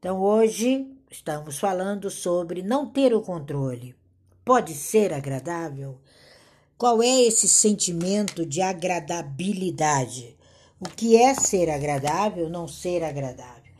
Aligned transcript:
Então 0.00 0.20
hoje 0.20 0.86
estamos 1.10 1.58
falando 1.58 2.08
sobre 2.08 2.62
não 2.62 2.86
ter 2.86 3.12
o 3.12 3.20
controle. 3.20 3.96
Pode 4.44 4.72
ser 4.72 5.12
agradável? 5.12 5.98
Qual 6.76 7.02
é 7.02 7.22
esse 7.22 7.48
sentimento 7.48 8.46
de 8.46 8.62
agradabilidade? 8.62 10.36
O 10.78 10.88
que 10.88 11.16
é 11.16 11.34
ser 11.34 11.68
agradável, 11.68 12.48
não 12.48 12.68
ser 12.68 13.02
agradável? 13.02 13.72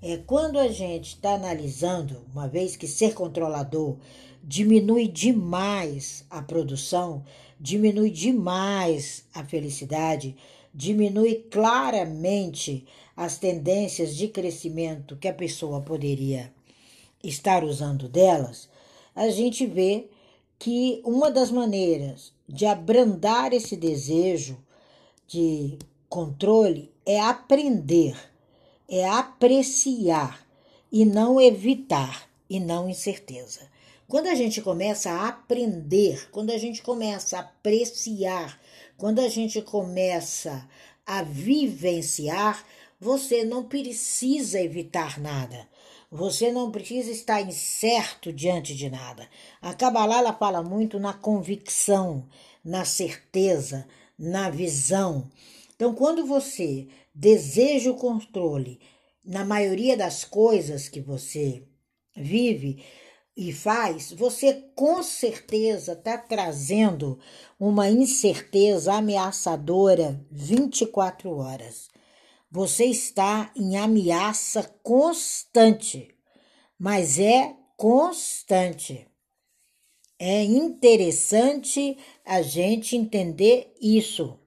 É 0.00 0.16
quando 0.18 0.60
a 0.60 0.68
gente 0.68 1.16
está 1.16 1.34
analisando, 1.34 2.24
uma 2.32 2.46
vez 2.46 2.76
que 2.76 2.86
ser 2.86 3.12
controlador 3.12 3.96
diminui 4.44 5.08
demais 5.08 6.24
a 6.30 6.40
produção, 6.40 7.24
diminui 7.58 8.10
demais 8.10 9.24
a 9.34 9.42
felicidade, 9.42 10.36
diminui 10.74 11.46
claramente 11.50 12.84
as 13.16 13.38
tendências 13.38 14.16
de 14.16 14.26
crescimento 14.28 15.16
que 15.16 15.28
a 15.28 15.32
pessoa 15.32 15.80
poderia 15.80 16.52
estar 17.22 17.62
usando 17.62 18.08
delas, 18.08 18.68
a 19.14 19.28
gente 19.30 19.64
vê 19.66 20.08
que 20.58 21.00
uma 21.04 21.30
das 21.30 21.50
maneiras 21.50 22.32
de 22.48 22.66
abrandar 22.66 23.52
esse 23.52 23.76
desejo 23.76 24.58
de 25.26 25.78
controle 26.08 26.92
é 27.06 27.20
aprender, 27.20 28.16
é 28.88 29.08
apreciar 29.08 30.44
e 30.90 31.04
não 31.04 31.40
evitar 31.40 32.28
e 32.48 32.60
não 32.60 32.88
incerteza. 32.88 33.60
Quando 34.06 34.26
a 34.26 34.34
gente 34.34 34.60
começa 34.60 35.10
a 35.10 35.28
aprender, 35.28 36.28
quando 36.30 36.50
a 36.50 36.58
gente 36.58 36.82
começa 36.82 37.38
a 37.38 37.40
apreciar, 37.40 38.60
quando 38.96 39.20
a 39.20 39.28
gente 39.28 39.60
começa 39.62 40.68
a 41.06 41.22
vivenciar, 41.22 42.64
você 43.00 43.44
não 43.44 43.64
precisa 43.64 44.60
evitar 44.60 45.20
nada. 45.20 45.68
Você 46.10 46.52
não 46.52 46.70
precisa 46.70 47.10
estar 47.10 47.40
incerto 47.42 48.32
diante 48.32 48.74
de 48.74 48.88
nada. 48.88 49.28
A 49.60 49.74
Kabbalah 49.74 50.18
ela 50.18 50.32
fala 50.32 50.62
muito 50.62 50.98
na 51.00 51.12
convicção, 51.12 52.28
na 52.64 52.84
certeza, 52.84 53.86
na 54.16 54.48
visão. 54.48 55.28
Então, 55.74 55.92
quando 55.92 56.24
você 56.24 56.86
deseja 57.12 57.90
o 57.90 57.96
controle 57.96 58.80
na 59.24 59.44
maioria 59.44 59.96
das 59.96 60.24
coisas 60.24 60.88
que 60.88 61.00
você 61.00 61.66
vive 62.16 62.84
e 63.36 63.52
faz, 63.52 64.12
você 64.12 64.64
com 64.74 65.02
certeza 65.02 65.92
está 65.92 66.16
trazendo 66.16 67.18
uma 67.58 67.90
incerteza 67.90 68.94
ameaçadora 68.94 70.24
24 70.30 71.36
horas. 71.36 71.90
Você 72.50 72.84
está 72.84 73.50
em 73.56 73.76
ameaça 73.76 74.62
constante, 74.82 76.14
mas 76.78 77.18
é 77.18 77.56
constante. 77.76 79.08
É 80.16 80.44
interessante 80.44 81.98
a 82.24 82.40
gente 82.40 82.96
entender 82.96 83.74
isso. 83.80 84.38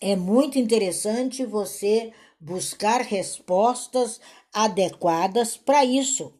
É 0.00 0.16
muito 0.16 0.58
interessante 0.58 1.44
você 1.44 2.12
buscar 2.40 3.02
respostas 3.02 4.18
adequadas 4.52 5.56
para 5.56 5.84
isso. 5.84 6.32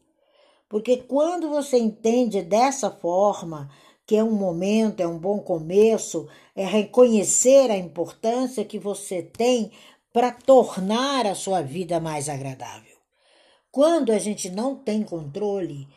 Porque 0.73 0.97
quando 0.97 1.49
você 1.49 1.77
entende 1.77 2.41
dessa 2.41 2.89
forma, 2.89 3.69
que 4.07 4.15
é 4.15 4.23
um 4.23 4.31
momento, 4.31 5.01
é 5.01 5.07
um 5.07 5.19
bom 5.19 5.37
começo, 5.37 6.27
é 6.55 6.65
reconhecer 6.65 7.69
a 7.69 7.77
importância 7.77 8.65
que 8.65 8.79
você 8.79 9.21
tem 9.21 9.71
para 10.11 10.31
tornar 10.31 11.27
a 11.27 11.35
sua 11.35 11.61
vida 11.61 11.99
mais 11.99 12.27
agradável. 12.27 12.97
Quando 13.71 14.11
a 14.11 14.17
gente 14.17 14.49
não 14.49 14.75
tem 14.75 15.03
controle 15.03 15.87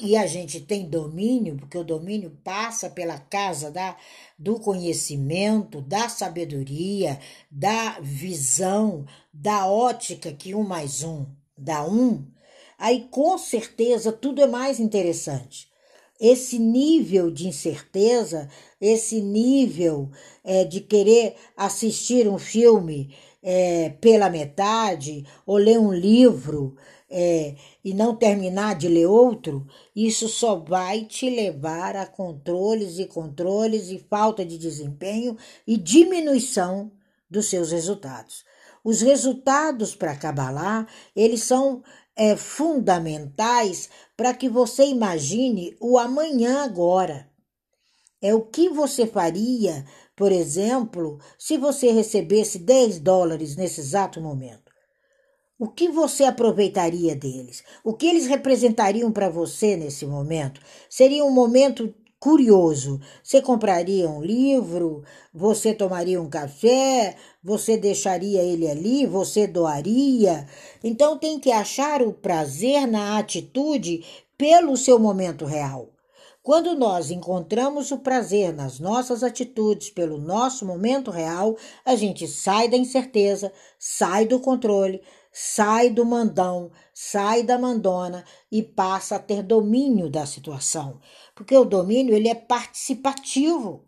e 0.00 0.16
a 0.16 0.26
gente 0.26 0.58
tem 0.58 0.88
domínio, 0.88 1.58
porque 1.58 1.76
o 1.76 1.84
domínio 1.84 2.30
passa 2.42 2.88
pela 2.88 3.18
casa 3.18 3.70
da, 3.70 3.94
do 4.38 4.58
conhecimento, 4.58 5.82
da 5.82 6.08
sabedoria, 6.08 7.20
da 7.50 8.00
visão, 8.00 9.04
da 9.30 9.66
ótica 9.66 10.32
que 10.32 10.54
um 10.54 10.64
mais 10.64 11.02
um 11.02 11.26
dá 11.58 11.84
um, 11.84 12.26
aí 12.78 13.06
com 13.10 13.36
certeza 13.38 14.12
tudo 14.12 14.42
é 14.42 14.46
mais 14.46 14.80
interessante. 14.80 15.68
Esse 16.20 16.58
nível 16.58 17.30
de 17.30 17.48
incerteza, 17.48 18.48
esse 18.80 19.20
nível 19.20 20.10
é, 20.44 20.64
de 20.64 20.80
querer 20.80 21.34
assistir 21.56 22.28
um 22.28 22.38
filme 22.38 23.14
é, 23.42 23.90
pela 24.00 24.30
metade 24.30 25.26
ou 25.44 25.56
ler 25.56 25.78
um 25.78 25.92
livro 25.92 26.76
é, 27.10 27.54
e 27.84 27.92
não 27.92 28.16
terminar 28.16 28.74
de 28.74 28.88
ler 28.88 29.06
outro, 29.06 29.66
isso 29.94 30.28
só 30.28 30.56
vai 30.56 31.04
te 31.04 31.28
levar 31.28 31.94
a 31.94 32.06
controles 32.06 32.98
e 32.98 33.06
controles 33.06 33.90
e 33.90 33.98
falta 33.98 34.44
de 34.44 34.56
desempenho 34.56 35.36
e 35.66 35.76
diminuição 35.76 36.90
dos 37.30 37.46
seus 37.46 37.70
resultados. 37.70 38.44
Os 38.82 39.00
resultados 39.00 39.94
para 39.94 40.16
Kabbalah, 40.16 40.86
eles 41.16 41.42
são 41.42 41.82
é, 42.16 42.36
fundamentais 42.36 43.88
para 44.16 44.34
que 44.34 44.48
você 44.48 44.84
imagine 44.86 45.76
o 45.80 45.98
amanhã 45.98 46.64
agora. 46.64 47.28
É 48.22 48.34
o 48.34 48.42
que 48.42 48.68
você 48.70 49.06
faria 49.06 49.84
por 50.16 50.30
exemplo, 50.30 51.18
se 51.36 51.56
você 51.56 51.90
recebesse 51.90 52.58
10 52.58 53.00
dólares 53.00 53.56
nesse 53.56 53.80
exato 53.80 54.20
momento, 54.20 54.72
o 55.58 55.68
que 55.68 55.88
você 55.88 56.24
aproveitaria 56.24 57.16
deles? 57.16 57.64
O 57.82 57.94
que 57.94 58.06
eles 58.06 58.26
representariam 58.26 59.10
para 59.10 59.28
você 59.28 59.76
nesse 59.76 60.06
momento? 60.06 60.60
Seria 60.88 61.24
um 61.24 61.30
momento 61.30 61.92
curioso. 62.24 62.98
Você 63.22 63.42
compraria 63.42 64.08
um 64.08 64.22
livro, 64.22 65.04
você 65.30 65.74
tomaria 65.74 66.18
um 66.18 66.26
café, 66.26 67.16
você 67.42 67.76
deixaria 67.76 68.42
ele 68.42 68.66
ali, 68.66 69.04
você 69.04 69.46
doaria. 69.46 70.48
Então 70.82 71.18
tem 71.18 71.38
que 71.38 71.52
achar 71.52 72.00
o 72.00 72.14
prazer 72.14 72.86
na 72.86 73.18
atitude 73.18 74.02
pelo 74.38 74.74
seu 74.74 74.98
momento 74.98 75.44
real. 75.44 75.90
Quando 76.42 76.74
nós 76.74 77.10
encontramos 77.10 77.90
o 77.90 77.98
prazer 77.98 78.54
nas 78.54 78.80
nossas 78.80 79.22
atitudes 79.22 79.90
pelo 79.90 80.16
nosso 80.16 80.64
momento 80.64 81.10
real, 81.10 81.58
a 81.84 81.94
gente 81.94 82.26
sai 82.26 82.70
da 82.70 82.76
incerteza, 82.78 83.52
sai 83.78 84.24
do 84.24 84.40
controle, 84.40 85.02
sai 85.36 85.90
do 85.90 86.06
mandão, 86.06 86.70
sai 86.92 87.42
da 87.42 87.58
mandona 87.58 88.24
e 88.52 88.62
passa 88.62 89.16
a 89.16 89.18
ter 89.18 89.42
domínio 89.42 90.08
da 90.08 90.24
situação. 90.24 91.00
Porque 91.34 91.56
o 91.56 91.64
domínio 91.64 92.14
ele 92.14 92.28
é 92.28 92.36
participativo. 92.36 93.84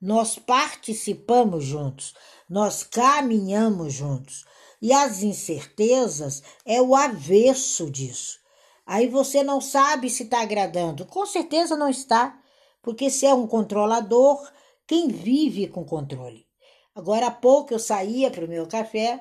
Nós 0.00 0.38
participamos 0.38 1.64
juntos, 1.64 2.14
nós 2.48 2.84
caminhamos 2.84 3.94
juntos. 3.94 4.44
E 4.80 4.92
as 4.92 5.24
incertezas 5.24 6.44
é 6.64 6.80
o 6.80 6.94
avesso 6.94 7.90
disso. 7.90 8.38
Aí 8.86 9.08
você 9.08 9.42
não 9.42 9.60
sabe 9.60 10.08
se 10.08 10.22
está 10.22 10.42
agradando. 10.42 11.04
Com 11.06 11.26
certeza 11.26 11.76
não 11.76 11.88
está, 11.88 12.38
porque 12.80 13.10
se 13.10 13.26
é 13.26 13.34
um 13.34 13.48
controlador, 13.48 14.48
quem 14.86 15.08
vive 15.08 15.66
com 15.66 15.84
controle? 15.84 16.46
Agora 16.94 17.26
há 17.26 17.30
pouco 17.32 17.74
eu 17.74 17.80
saía 17.80 18.30
para 18.30 18.44
o 18.44 18.48
meu 18.48 18.68
café, 18.68 19.20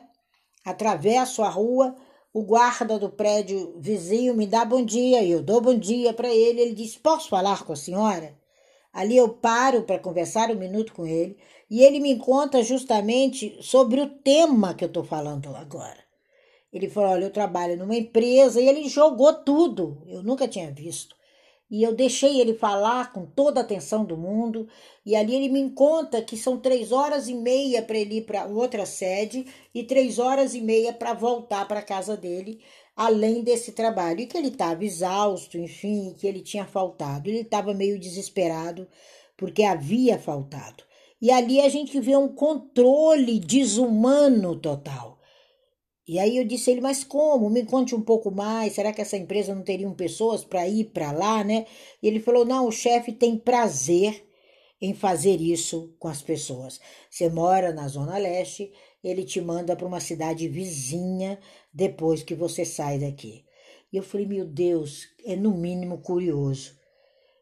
atravesso 0.65 1.43
a 1.43 1.49
rua, 1.49 1.95
o 2.33 2.41
guarda 2.41 2.99
do 2.99 3.09
prédio 3.09 3.75
vizinho 3.77 4.35
me 4.35 4.47
dá 4.47 4.65
bom 4.65 4.83
dia 4.83 5.21
e 5.21 5.31
eu 5.31 5.41
dou 5.41 5.61
bom 5.61 5.77
dia 5.77 6.11
para 6.13 6.27
ele. 6.27 6.59
Ele 6.59 6.73
diz: 6.73 6.97
Posso 6.97 7.29
falar 7.29 7.63
com 7.63 7.71
a 7.71 7.77
senhora? 7.77 8.35
Ali 8.91 9.15
eu 9.15 9.29
paro 9.29 9.83
para 9.83 9.99
conversar 9.99 10.49
um 10.49 10.55
minuto 10.55 10.93
com 10.93 11.05
ele 11.05 11.37
e 11.69 11.81
ele 11.81 11.99
me 11.99 12.17
conta 12.17 12.63
justamente 12.63 13.57
sobre 13.61 14.01
o 14.01 14.09
tema 14.09 14.73
que 14.73 14.83
eu 14.83 14.87
estou 14.87 15.03
falando 15.03 15.55
agora. 15.55 16.03
Ele 16.73 16.89
falou: 16.89 17.11
Olha, 17.11 17.25
eu 17.25 17.31
trabalho 17.31 17.77
numa 17.77 17.95
empresa 17.95 18.59
e 18.59 18.67
ele 18.67 18.89
jogou 18.89 19.31
tudo. 19.33 20.01
Eu 20.07 20.23
nunca 20.23 20.47
tinha 20.47 20.71
visto. 20.71 21.15
E 21.69 21.81
eu 21.81 21.95
deixei 21.95 22.39
ele 22.39 22.53
falar 22.53 23.11
com 23.11 23.25
toda 23.25 23.59
a 23.59 23.63
atenção 23.63 24.05
do 24.05 24.15
mundo. 24.15 24.67
E 25.05 25.15
ali 25.15 25.35
ele 25.35 25.49
me 25.49 25.71
conta 25.71 26.21
que 26.21 26.37
são 26.37 26.57
três 26.59 26.91
horas 26.91 27.27
e 27.27 27.33
meia 27.33 27.81
para 27.81 27.97
ele 27.97 28.17
ir 28.17 28.21
para 28.25 28.45
outra 28.45 28.85
sede 28.85 29.45
e 29.73 29.83
três 29.83 30.19
horas 30.19 30.53
e 30.53 30.61
meia 30.61 30.93
para 30.93 31.13
voltar 31.13 31.67
para 31.67 31.81
casa 31.81 32.15
dele, 32.15 32.61
além 32.95 33.43
desse 33.43 33.71
trabalho. 33.71 34.21
E 34.21 34.27
que 34.27 34.37
ele 34.37 34.49
estava 34.49 34.85
exausto, 34.85 35.57
enfim, 35.57 36.13
que 36.17 36.27
ele 36.27 36.41
tinha 36.41 36.65
faltado. 36.65 37.29
Ele 37.29 37.41
estava 37.41 37.73
meio 37.73 37.99
desesperado 37.99 38.87
porque 39.35 39.63
havia 39.63 40.19
faltado. 40.19 40.83
E 41.21 41.31
ali 41.31 41.59
a 41.61 41.69
gente 41.69 41.99
vê 41.99 42.15
um 42.15 42.27
controle 42.27 43.39
desumano 43.39 44.55
total. 44.55 45.14
E 46.07 46.19
aí 46.19 46.37
eu 46.37 46.45
disse 46.45 46.69
a 46.69 46.73
ele, 46.73 46.81
mas 46.81 47.03
como? 47.03 47.49
Me 47.49 47.65
conte 47.65 47.95
um 47.95 48.01
pouco 48.01 48.29
mais. 48.29 48.73
Será 48.73 48.93
que 48.93 49.01
essa 49.01 49.17
empresa 49.17 49.55
não 49.55 49.63
teriam 49.63 49.93
pessoas 49.93 50.45
para 50.45 50.67
ir 50.67 50.85
para 50.85 51.11
lá, 51.11 51.43
né? 51.43 51.65
E 52.01 52.07
ele 52.07 52.19
falou: 52.19 52.45
não, 52.45 52.67
o 52.67 52.71
chefe 52.71 53.11
tem 53.11 53.37
prazer 53.37 54.23
em 54.79 54.93
fazer 54.93 55.41
isso 55.41 55.95
com 55.97 56.07
as 56.07 56.21
pessoas. 56.21 56.79
Você 57.09 57.29
mora 57.29 57.73
na 57.73 57.87
Zona 57.87 58.17
Leste 58.17 58.71
ele 59.03 59.23
te 59.23 59.39
manda 59.39 59.75
para 59.75 59.85
uma 59.85 59.99
cidade 59.99 60.47
vizinha 60.47 61.39
depois 61.71 62.23
que 62.23 62.33
você 62.33 62.65
sai 62.65 62.97
daqui. 62.97 63.45
E 63.93 63.97
eu 63.97 64.03
falei, 64.03 64.25
meu 64.25 64.45
Deus, 64.45 65.07
é 65.23 65.35
no 65.35 65.55
mínimo 65.55 65.99
curioso. 65.99 66.75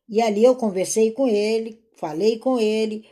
E 0.10 0.21
ali 0.21 0.44
eu 0.44 0.57
conversei 0.57 1.12
com 1.12 1.27
ele, 1.27 1.81
falei 1.95 2.38
com 2.38 2.60
ele, 2.60 3.06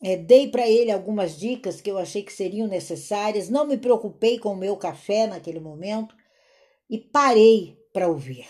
é, 0.00 0.16
dei 0.16 0.48
para 0.48 0.68
ele 0.68 0.90
algumas 0.90 1.38
dicas 1.38 1.80
que 1.80 1.90
eu 1.90 1.98
achei 1.98 2.22
que 2.22 2.32
seriam 2.32 2.68
necessárias, 2.68 3.48
não 3.48 3.66
me 3.66 3.76
preocupei 3.76 4.38
com 4.38 4.52
o 4.52 4.56
meu 4.56 4.76
café 4.76 5.26
naquele 5.26 5.58
momento 5.58 6.14
e 6.88 6.98
parei 6.98 7.76
para 7.92 8.08
ouvir. 8.08 8.46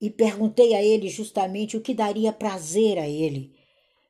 E 0.00 0.10
perguntei 0.10 0.74
a 0.74 0.82
ele 0.82 1.08
justamente 1.08 1.76
o 1.76 1.80
que 1.80 1.94
daria 1.94 2.32
prazer 2.32 2.98
a 2.98 3.08
ele 3.08 3.54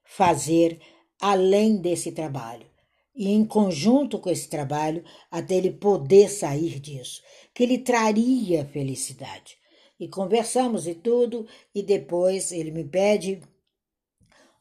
fazer 0.03 0.81
além 1.21 1.77
desse 1.77 2.11
trabalho. 2.11 2.67
E 3.15 3.31
em 3.31 3.45
conjunto 3.45 4.19
com 4.19 4.29
esse 4.29 4.49
trabalho, 4.49 5.05
até 5.31 5.55
ele 5.55 5.71
poder 5.71 6.29
sair 6.29 6.81
disso, 6.81 7.23
que 7.55 7.63
ele 7.63 7.79
traria 7.79 8.65
felicidade. 8.65 9.57
E 10.01 10.09
conversamos 10.09 10.89
e 10.89 10.95
tudo, 10.95 11.47
e 11.73 11.81
depois 11.83 12.51
ele 12.51 12.73
me 12.73 12.83
pede 12.83 13.41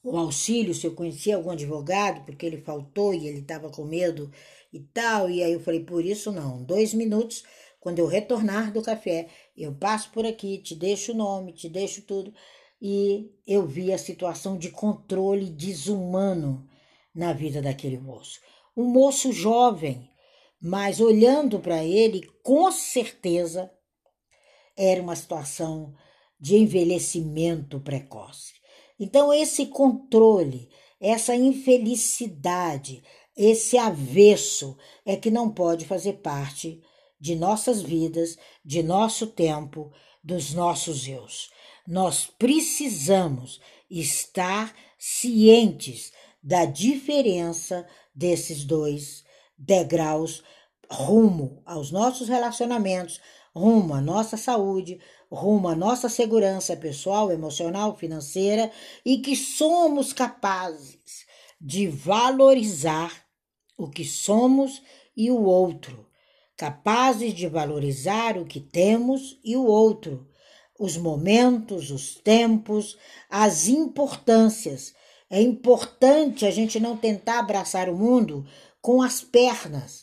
o 0.04 0.18
auxílio, 0.18 0.74
se 0.74 0.86
eu 0.86 0.94
conhecia 0.94 1.36
algum 1.36 1.52
advogado, 1.52 2.26
porque 2.26 2.46
ele 2.46 2.58
faltou 2.58 3.14
e 3.14 3.28
ele 3.28 3.40
estava 3.40 3.70
com 3.70 3.86
medo 3.86 4.30
e 4.72 4.82
tal. 4.82 5.30
E 5.30 5.42
aí 5.42 5.54
eu 5.54 5.62
falei, 5.62 5.80
por 5.80 6.04
isso 6.04 6.32
não, 6.32 6.62
dois 6.62 6.94
minutos, 6.94 7.44
quando 7.80 8.00
eu 8.00 8.08
retornar 8.08 8.74
do 8.74 8.82
café, 8.82 9.28
eu 9.56 9.74
passo 9.74 10.12
por 10.12 10.26
aqui, 10.26 10.58
te 10.58 10.76
deixo 10.76 11.14
o 11.14 11.16
nome, 11.16 11.54
te 11.54 11.70
deixo 11.70 12.02
tudo. 12.02 12.34
E 12.82 13.32
eu 13.48 13.66
vi 13.66 13.94
a 13.94 13.98
situação 13.98 14.58
de 14.58 14.70
controle 14.70 15.50
desumano 15.50 16.68
na 17.16 17.32
vida 17.32 17.62
daquele 17.62 17.98
moço. 17.98 18.42
Um 18.76 18.86
moço 18.86 19.32
jovem, 19.32 20.10
mas 20.62 21.00
olhando 21.00 21.60
para 21.60 21.84
ele, 21.84 22.30
com 22.42 22.70
certeza 22.72 23.72
era 24.76 25.02
uma 25.02 25.16
situação 25.16 25.94
de 26.40 26.58
envelhecimento 26.58 27.80
precoce. 27.80 28.63
Então, 29.00 29.34
esse 29.34 29.68
controle, 29.68 30.70
essa 31.00 31.36
infelicidade, 31.36 33.04
esse 33.36 33.78
avesso 33.78 34.78
é 35.06 35.16
que 35.16 35.32
não 35.32 35.50
pode 35.50 35.86
fazer 35.86 36.14
parte 36.14 36.82
de 37.20 37.36
nossas 37.36 37.82
vidas, 37.82 38.38
de 38.64 38.84
nosso 38.84 39.28
tempo, 39.28 39.92
dos 40.24 40.54
nossos 40.54 41.08
eus. 41.08 41.50
Nós 41.88 42.28
precisamos 42.40 43.60
estar 43.90 44.74
cientes 44.98 46.14
da 46.42 46.66
diferença 46.66 47.86
desses 48.16 48.64
dois 48.64 49.24
degraus 49.58 50.44
rumo 50.90 51.62
aos 51.66 51.92
nossos 51.92 52.28
relacionamentos, 52.28 53.20
rumo 53.56 53.94
à 53.94 54.02
nossa 54.02 54.36
saúde, 54.36 55.00
rumo 55.32 55.68
à 55.68 55.76
nossa 55.76 56.10
segurança 56.10 56.76
pessoal, 56.76 57.32
emocional, 57.32 57.96
financeira 57.96 58.72
e 59.06 59.20
que 59.20 59.36
somos 59.36 60.12
capazes 60.12 61.26
de 61.60 61.88
valorizar 61.88 63.24
o 63.78 63.90
que 63.90 64.04
somos 64.04 64.82
e 65.16 65.32
o 65.32 65.44
outro, 65.44 66.08
capazes 66.58 67.34
de 67.34 67.48
valorizar 67.48 68.38
o 68.38 68.46
que 68.46 68.60
temos 68.60 69.40
e 69.44 69.56
o 69.56 69.66
outro, 69.66 70.28
os 70.80 70.98
momentos, 70.98 71.92
os 71.92 72.16
tempos, 72.16 72.98
as 73.30 73.68
importâncias. 73.68 74.94
É 75.30 75.42
importante 75.42 76.46
a 76.46 76.52
gente 76.52 76.80
não 76.80 76.98
tentar 76.98 77.40
abraçar 77.40 77.90
o 77.90 77.96
mundo 77.96 78.46
com 78.82 79.02
as 79.02 79.22
pernas, 79.22 80.03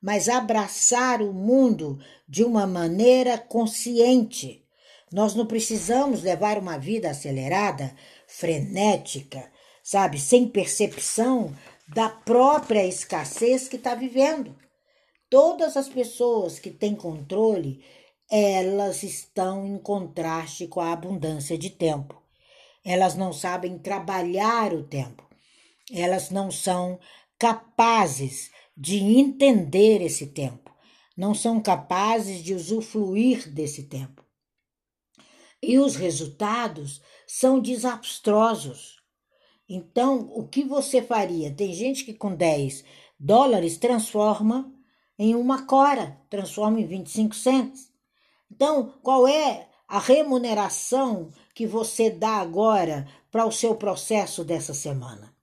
mas 0.00 0.28
abraçar 0.28 1.20
o 1.20 1.32
mundo 1.32 1.98
de 2.28 2.44
uma 2.44 2.66
maneira 2.66 3.36
consciente, 3.36 4.64
nós 5.12 5.34
não 5.34 5.46
precisamos 5.46 6.22
levar 6.22 6.58
uma 6.58 6.78
vida 6.78 7.10
acelerada, 7.10 7.94
frenética, 8.26 9.50
sabe, 9.82 10.18
sem 10.20 10.46
percepção 10.46 11.54
da 11.88 12.08
própria 12.08 12.86
escassez 12.86 13.68
que 13.68 13.76
está 13.76 13.94
vivendo. 13.94 14.54
Todas 15.30 15.76
as 15.76 15.88
pessoas 15.88 16.58
que 16.58 16.70
têm 16.70 16.94
controle, 16.94 17.82
elas 18.30 19.02
estão 19.02 19.66
em 19.66 19.78
contraste 19.78 20.66
com 20.66 20.80
a 20.80 20.92
abundância 20.92 21.56
de 21.56 21.70
tempo. 21.70 22.22
Elas 22.84 23.14
não 23.14 23.32
sabem 23.32 23.78
trabalhar 23.78 24.72
o 24.72 24.84
tempo. 24.84 25.26
Elas 25.90 26.30
não 26.30 26.50
são 26.50 26.98
capazes 27.38 28.50
de 28.78 28.98
entender 28.98 30.00
esse 30.00 30.28
tempo. 30.28 30.74
Não 31.16 31.34
são 31.34 31.60
capazes 31.60 32.42
de 32.42 32.54
usufruir 32.54 33.52
desse 33.52 33.82
tempo 33.82 34.18
e 35.62 35.78
os 35.78 35.96
resultados 35.96 37.02
são 37.26 37.60
desastrosos. 37.60 38.98
Então, 39.68 40.30
o 40.34 40.46
que 40.46 40.64
você 40.64 41.02
faria? 41.02 41.52
Tem 41.52 41.72
gente 41.74 42.04
que 42.04 42.14
com 42.14 42.34
10 42.34 42.84
dólares 43.18 43.76
transforma 43.76 44.72
em 45.18 45.34
uma 45.34 45.66
cora, 45.66 46.18
transforma 46.30 46.80
em 46.80 46.86
25 46.86 47.34
cents. 47.34 47.92
Então, 48.50 48.94
qual 49.02 49.26
é 49.26 49.68
a 49.86 49.98
remuneração 49.98 51.30
que 51.54 51.66
você 51.66 52.08
dá 52.10 52.36
agora 52.36 53.06
para 53.30 53.44
o 53.44 53.52
seu 53.52 53.74
processo 53.74 54.44
dessa 54.44 54.72
semana? 54.72 55.34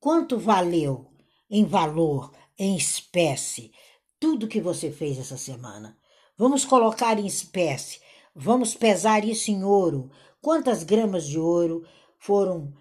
Quanto 0.00 0.38
valeu 0.38 1.06
em 1.50 1.64
valor, 1.64 2.32
em 2.58 2.76
espécie, 2.76 3.70
tudo 4.18 4.48
que 4.48 4.60
você 4.60 4.90
fez 4.90 5.18
essa 5.18 5.36
semana? 5.36 5.96
Vamos 6.36 6.64
colocar 6.64 7.18
em 7.18 7.26
espécie 7.26 8.00
Vamos 8.40 8.72
pesar 8.72 9.24
isso 9.24 9.50
em 9.50 9.64
ouro. 9.64 10.12
Quantas 10.40 10.84
gramas 10.84 11.26
de 11.26 11.40
ouro 11.40 11.84
foram 12.20 12.72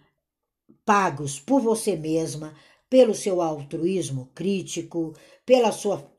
pagos 0.85 1.39
por 1.39 1.59
você 1.59 1.95
mesma, 1.95 2.53
pelo 2.88 3.15
seu 3.15 3.41
altruísmo 3.41 4.29
crítico, 4.35 5.15
pelo 5.44 5.68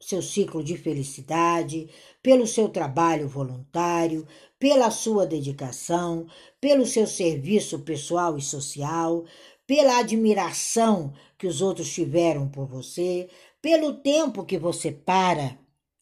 seu 0.01 0.21
ciclo 0.21 0.63
de 0.65 0.77
felicidade, 0.77 1.89
pelo 2.21 2.49
seu 2.49 2.69
trabalho 2.69 3.29
voluntário, 3.29 4.27
pela 4.59 4.91
sua 4.91 5.25
dedicação, 5.25 6.27
pelo 6.61 6.85
seu 6.85 7.07
serviço 7.07 7.79
pessoal 7.79 8.37
e 8.37 8.43
social, 8.43 9.25
pela 9.69 9.99
admiração 9.99 11.13
que 11.39 11.47
os 11.47 11.63
outros 11.63 11.93
tiveram 11.93 12.49
por 12.49 12.67
você, 12.67 13.29
pelo 13.61 13.95
tempo 13.95 14.45
que 14.45 14.59
você 14.59 14.93
para 14.93 15.59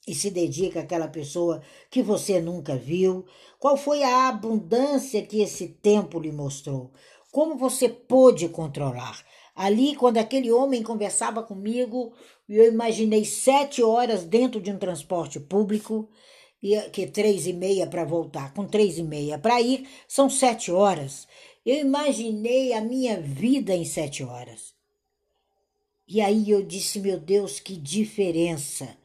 e 0.07 0.15
se 0.15 0.31
dedica 0.31 0.81
àquela 0.81 1.09
pessoa 1.09 1.63
que 1.91 2.03
você 2.03 2.41
nunca 2.41 2.77
viu? 2.77 3.25
Qual 3.59 3.77
foi 3.77 4.03
a 4.03 4.29
abundância 4.29 5.27
que 5.27 5.41
esse 5.41 5.69
tempo 5.69 6.21
lhe 6.21 6.31
mostrou? 6.31 6.93
Como 7.33 7.57
você 7.57 7.89
pôde 7.89 8.49
controlar? 8.49 9.25
Ali, 9.55 9.97
quando 9.97 10.19
aquele 10.19 10.53
homem 10.53 10.83
conversava 10.83 11.43
comigo, 11.43 12.13
eu 12.47 12.71
imaginei 12.71 13.25
sete 13.25 13.83
horas 13.83 14.23
dentro 14.23 14.61
de 14.61 14.71
um 14.71 14.79
transporte 14.79 15.41
público, 15.41 16.11
que 16.93 17.07
três 17.07 17.47
e 17.47 17.55
meia 17.55 17.87
para 17.87 18.05
voltar, 18.05 18.53
com 18.53 18.67
três 18.67 18.99
e 18.99 19.03
meia 19.03 19.39
para 19.39 19.61
ir, 19.61 19.89
são 20.07 20.29
sete 20.29 20.71
horas. 20.71 21.27
Eu 21.65 21.79
imaginei 21.79 22.75
a 22.75 22.81
minha 22.81 23.19
vida 23.21 23.75
em 23.75 23.85
sete 23.85 24.23
horas. 24.23 24.76
E 26.09 26.21
aí 26.21 26.51
eu 26.51 26.63
disse, 26.63 27.01
meu 27.01 27.19
Deus, 27.19 27.59
que 27.59 27.77
diferença! 27.77 28.97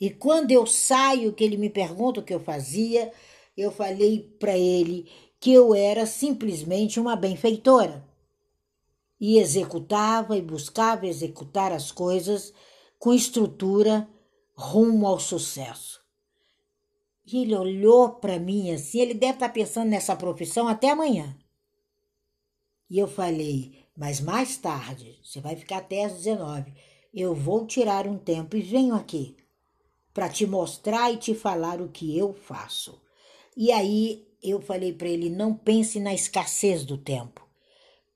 E 0.00 0.10
quando 0.10 0.50
eu 0.50 0.66
saio, 0.66 1.32
que 1.32 1.42
ele 1.42 1.56
me 1.56 1.70
pergunta 1.70 2.20
o 2.20 2.22
que 2.22 2.34
eu 2.34 2.40
fazia, 2.40 3.12
eu 3.56 3.70
falei 3.70 4.20
para 4.38 4.56
ele 4.56 5.10
que 5.40 5.52
eu 5.52 5.74
era 5.74 6.06
simplesmente 6.06 7.00
uma 7.00 7.16
benfeitora. 7.16 8.04
E 9.20 9.38
executava 9.38 10.36
e 10.36 10.42
buscava 10.42 11.06
executar 11.06 11.72
as 11.72 11.90
coisas 11.90 12.52
com 12.98 13.12
estrutura 13.12 14.08
rumo 14.54 15.06
ao 15.06 15.18
sucesso. 15.18 16.02
E 17.26 17.42
ele 17.42 17.56
olhou 17.56 18.10
para 18.10 18.38
mim 18.38 18.70
assim, 18.72 19.00
ele 19.00 19.14
deve 19.14 19.34
estar 19.34 19.48
tá 19.48 19.52
pensando 19.54 19.88
nessa 19.88 20.14
profissão 20.14 20.68
até 20.68 20.90
amanhã. 20.90 21.36
E 22.90 22.98
eu 22.98 23.08
falei, 23.08 23.83
mas 23.96 24.20
mais 24.20 24.56
tarde, 24.56 25.18
você 25.22 25.40
vai 25.40 25.56
ficar 25.56 25.78
até 25.78 26.04
às 26.04 26.14
19. 26.14 26.72
Eu 27.12 27.34
vou 27.34 27.66
tirar 27.66 28.06
um 28.06 28.18
tempo 28.18 28.56
e 28.56 28.60
venho 28.60 28.94
aqui 28.94 29.36
para 30.12 30.28
te 30.28 30.46
mostrar 30.46 31.12
e 31.12 31.16
te 31.16 31.34
falar 31.34 31.80
o 31.80 31.88
que 31.88 32.16
eu 32.16 32.32
faço. 32.32 33.00
E 33.56 33.70
aí 33.70 34.26
eu 34.42 34.60
falei 34.60 34.92
para 34.92 35.08
ele: 35.08 35.30
não 35.30 35.54
pense 35.54 36.00
na 36.00 36.12
escassez 36.12 36.84
do 36.84 36.98
tempo, 36.98 37.46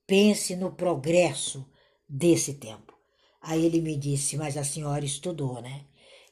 pense 0.06 0.56
no 0.56 0.72
progresso 0.72 1.64
desse 2.08 2.54
tempo. 2.54 2.96
Aí 3.40 3.64
ele 3.64 3.80
me 3.80 3.96
disse: 3.96 4.36
mas 4.36 4.56
a 4.56 4.64
senhora 4.64 5.04
estudou, 5.04 5.60
né? 5.62 5.84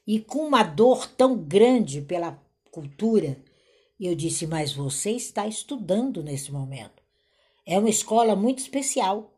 E 0.07 0.21
com 0.21 0.47
uma 0.47 0.63
dor 0.63 1.07
tão 1.09 1.37
grande 1.37 2.01
pela 2.01 2.41
cultura, 2.71 3.43
eu 3.99 4.15
disse: 4.15 4.47
mas 4.47 4.73
você 4.73 5.13
está 5.13 5.47
estudando 5.47 6.23
nesse 6.23 6.53
momento. 6.53 7.03
É 7.65 7.79
uma 7.79 7.91
escola 7.91 8.37
muito 8.37 8.59
especial. 8.59 9.33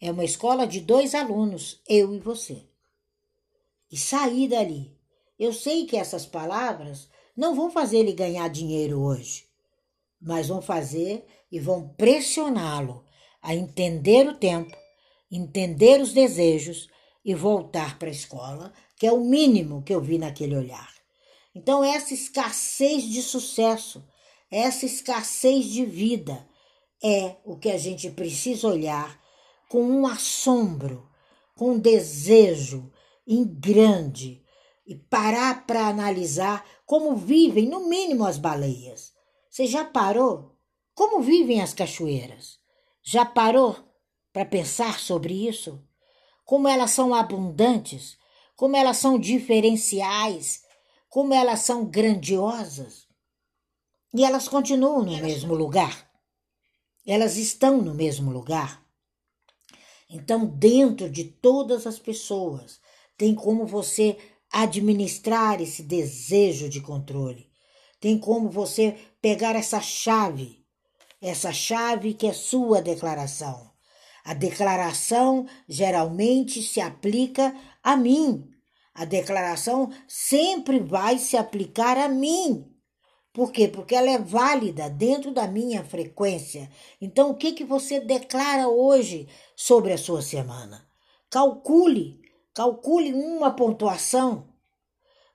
É 0.00 0.10
uma 0.10 0.24
escola 0.24 0.66
de 0.66 0.80
dois 0.80 1.14
alunos, 1.14 1.80
eu 1.88 2.14
e 2.14 2.18
você. 2.18 2.62
e 3.90 3.96
sair 3.96 4.48
dali. 4.48 4.94
Eu 5.38 5.52
sei 5.52 5.86
que 5.86 5.96
essas 5.96 6.26
palavras 6.26 7.08
não 7.36 7.54
vão 7.54 7.70
fazer 7.70 7.98
ele 7.98 8.12
ganhar 8.12 8.48
dinheiro 8.48 9.00
hoje, 9.00 9.46
mas 10.20 10.48
vão 10.48 10.60
fazer 10.60 11.24
e 11.50 11.60
vão 11.60 11.88
pressioná-lo 11.90 13.04
a 13.40 13.54
entender 13.54 14.28
o 14.28 14.34
tempo, 14.34 14.76
entender 15.30 16.00
os 16.00 16.12
desejos 16.12 16.88
e 17.24 17.34
voltar 17.34 17.98
para 17.98 18.08
a 18.08 18.12
escola, 18.12 18.72
que 18.96 19.06
é 19.06 19.12
o 19.12 19.24
mínimo 19.24 19.82
que 19.82 19.94
eu 19.94 20.00
vi 20.00 20.18
naquele 20.18 20.56
olhar. 20.56 20.92
Então, 21.54 21.82
essa 21.84 22.12
escassez 22.12 23.04
de 23.04 23.22
sucesso, 23.22 24.06
essa 24.50 24.84
escassez 24.84 25.66
de 25.66 25.84
vida 25.84 26.46
é 27.02 27.36
o 27.44 27.56
que 27.56 27.70
a 27.70 27.78
gente 27.78 28.10
precisa 28.10 28.68
olhar 28.68 29.20
com 29.68 29.82
um 29.82 30.06
assombro, 30.06 31.08
com 31.54 31.72
um 31.72 31.78
desejo 31.78 32.92
em 33.26 33.44
grande 33.44 34.44
e 34.86 34.94
parar 34.94 35.66
para 35.66 35.88
analisar 35.88 36.64
como 36.84 37.16
vivem, 37.16 37.66
no 37.66 37.88
mínimo, 37.88 38.24
as 38.24 38.38
baleias. 38.38 39.12
Você 39.50 39.66
já 39.66 39.84
parou? 39.84 40.56
Como 40.94 41.20
vivem 41.20 41.60
as 41.60 41.74
cachoeiras? 41.74 42.58
Já 43.02 43.24
parou 43.24 43.76
para 44.32 44.44
pensar 44.44 45.00
sobre 45.00 45.48
isso? 45.48 45.82
Como 46.44 46.68
elas 46.68 46.92
são 46.92 47.14
abundantes, 47.14 48.16
como 48.54 48.76
elas 48.76 48.98
são 48.98 49.18
diferenciais, 49.18 50.62
como 51.08 51.34
elas 51.34 51.60
são 51.60 51.84
grandiosas. 51.84 53.06
E 54.14 54.24
elas 54.24 54.46
continuam 54.46 55.02
no 55.02 55.16
mesmo 55.18 55.54
lugar. 55.54 56.08
Elas 57.04 57.36
estão 57.36 57.82
no 57.82 57.94
mesmo 57.94 58.30
lugar. 58.30 58.85
Então, 60.08 60.46
dentro 60.46 61.10
de 61.10 61.24
todas 61.24 61.86
as 61.86 61.98
pessoas, 61.98 62.80
tem 63.16 63.34
como 63.34 63.66
você 63.66 64.16
administrar 64.50 65.60
esse 65.60 65.82
desejo 65.82 66.68
de 66.68 66.80
controle. 66.80 67.50
Tem 68.00 68.18
como 68.18 68.48
você 68.48 68.96
pegar 69.20 69.56
essa 69.56 69.80
chave, 69.80 70.64
essa 71.20 71.52
chave 71.52 72.14
que 72.14 72.26
é 72.26 72.32
sua 72.32 72.80
declaração. 72.80 73.70
A 74.24 74.34
declaração 74.34 75.46
geralmente 75.68 76.62
se 76.62 76.80
aplica 76.80 77.54
a 77.82 77.96
mim. 77.96 78.48
A 78.94 79.04
declaração 79.04 79.90
sempre 80.08 80.80
vai 80.80 81.18
se 81.18 81.36
aplicar 81.36 81.96
a 81.96 82.08
mim. 82.08 82.75
Por 83.36 83.52
quê? 83.52 83.68
Porque 83.68 83.94
ela 83.94 84.08
é 84.08 84.18
válida 84.18 84.88
dentro 84.88 85.30
da 85.30 85.46
minha 85.46 85.84
frequência. 85.84 86.70
Então, 86.98 87.30
o 87.30 87.34
que, 87.34 87.52
que 87.52 87.64
você 87.66 88.00
declara 88.00 88.66
hoje 88.66 89.28
sobre 89.54 89.92
a 89.92 89.98
sua 89.98 90.22
semana? 90.22 90.88
Calcule 91.28 92.18
Calcule 92.54 93.12
uma 93.12 93.50
pontuação. 93.50 94.48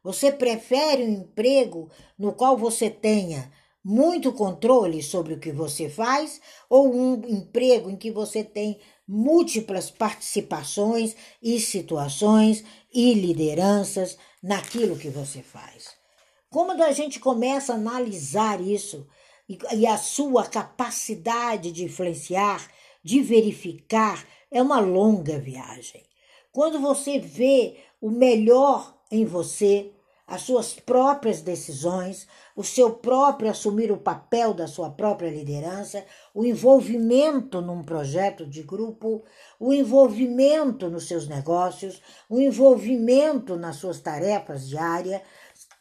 Você 0.04 0.32
prefere 0.32 1.04
um 1.04 1.12
emprego 1.12 1.92
no 2.18 2.34
qual 2.34 2.58
você 2.58 2.90
tenha 2.90 3.54
muito 3.84 4.34
controle 4.34 5.04
sobre 5.04 5.36
o 5.36 5.40
que 5.40 5.52
você 5.52 5.88
faz 5.88 6.42
ou 6.68 6.92
um 6.92 7.22
emprego 7.28 7.88
em 7.88 7.96
que 7.96 8.10
você 8.10 8.44
tem 8.44 8.80
múltiplas 9.08 9.92
participações 9.92 11.16
e 11.40 11.60
situações 11.60 12.64
e 12.92 13.14
lideranças 13.14 14.18
naquilo 14.42 14.98
que 14.98 15.10
você 15.10 15.44
faz? 15.44 16.01
Quando 16.52 16.84
a 16.84 16.92
gente 16.92 17.18
começa 17.18 17.72
a 17.72 17.78
analisar 17.78 18.60
isso 18.60 19.08
e, 19.48 19.58
e 19.74 19.88
a 19.88 19.96
sua 19.96 20.46
capacidade 20.46 21.72
de 21.72 21.86
influenciar, 21.86 22.70
de 23.02 23.22
verificar, 23.22 24.28
é 24.52 24.62
uma 24.62 24.82
longa 24.82 25.40
viagem. 25.40 26.04
Quando 26.52 26.78
você 26.78 27.20
vê 27.20 27.78
o 28.02 28.10
melhor 28.10 28.94
em 29.10 29.24
você, 29.24 29.94
as 30.28 30.42
suas 30.42 30.74
próprias 30.74 31.42
decisões, 31.42 32.28
o 32.56 32.64
seu 32.64 32.92
próprio 32.96 33.50
assumir 33.50 33.90
o 33.90 33.98
papel 33.98 34.54
da 34.54 34.68
sua 34.68 34.90
própria 34.90 35.30
liderança, 35.30 36.06
o 36.34 36.46
envolvimento 36.46 37.62
num 37.62 37.82
projeto 37.82 38.46
de 38.46 38.62
grupo, 38.62 39.24
o 39.58 39.72
envolvimento 39.72 40.90
nos 40.90 41.08
seus 41.08 41.28
negócios, 41.28 42.02
o 42.30 42.42
envolvimento 42.42 43.56
nas 43.56 43.78
suas 43.78 44.02
tarefas 44.02 44.68
diárias, 44.68 45.22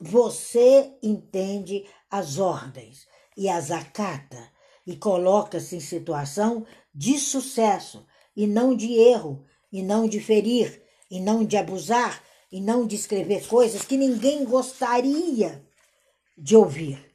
você 0.01 0.97
entende 1.03 1.85
as 2.11 2.39
ordens 2.39 3.07
e 3.37 3.49
as 3.49 3.71
acata 3.71 4.51
e 4.87 4.97
coloca-se 4.97 5.77
em 5.77 5.81
situação 5.81 6.67
de 6.95 7.19
sucesso 7.19 8.07
e 8.35 8.47
não 8.47 8.75
de 8.75 8.95
erro, 8.95 9.45
e 9.71 9.83
não 9.83 10.09
de 10.09 10.21
ferir, 10.21 10.83
e 11.11 11.21
não 11.21 11.45
de 11.45 11.57
abusar, 11.57 12.23
e 12.51 12.61
não 12.61 12.87
de 12.87 12.97
escrever 12.97 13.47
coisas 13.47 13.83
que 13.83 13.97
ninguém 13.97 14.45
gostaria 14.45 15.65
de 16.37 16.57
ouvir. 16.57 17.15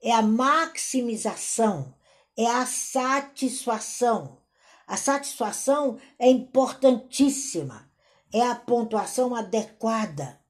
É 0.00 0.12
a 0.12 0.22
maximização, 0.22 1.94
é 2.36 2.46
a 2.46 2.66
satisfação. 2.66 4.38
A 4.86 4.96
satisfação 4.96 5.98
é 6.18 6.28
importantíssima, 6.28 7.90
é 8.32 8.42
a 8.42 8.54
pontuação 8.54 9.34
adequada. 9.34 10.40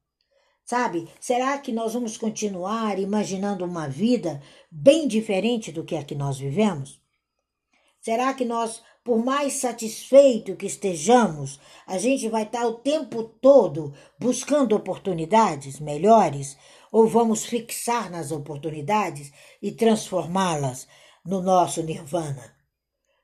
Sabe? 0.68 1.08
Será 1.18 1.56
que 1.56 1.72
nós 1.72 1.94
vamos 1.94 2.18
continuar 2.18 2.98
imaginando 2.98 3.64
uma 3.64 3.88
vida 3.88 4.42
bem 4.70 5.08
diferente 5.08 5.72
do 5.72 5.82
que 5.82 5.96
a 5.96 6.04
que 6.04 6.14
nós 6.14 6.38
vivemos? 6.38 7.00
Será 8.02 8.34
que 8.34 8.44
nós 8.44 8.82
por 9.02 9.24
mais 9.24 9.54
satisfeito 9.54 10.54
que 10.56 10.66
estejamos, 10.66 11.58
a 11.86 11.96
gente 11.96 12.28
vai 12.28 12.42
estar 12.42 12.66
o 12.66 12.74
tempo 12.74 13.22
todo 13.22 13.94
buscando 14.18 14.76
oportunidades 14.76 15.80
melhores 15.80 16.58
ou 16.92 17.06
vamos 17.06 17.46
fixar 17.46 18.10
nas 18.10 18.30
oportunidades 18.30 19.32
e 19.62 19.72
transformá-las 19.72 20.86
no 21.24 21.40
nosso 21.40 21.82
nirvana? 21.82 22.54